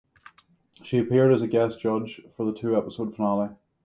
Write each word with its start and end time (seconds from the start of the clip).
She 0.81 0.97
appeared 0.97 1.31
as 1.31 1.43
a 1.43 1.47
guest 1.47 1.79
judge 1.79 2.21
for 2.35 2.43
the 2.51 2.57
two-episode 2.57 3.15
finale. 3.15 3.51